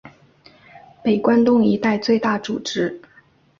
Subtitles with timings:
[1.03, 2.99] 北关东一带最大组织。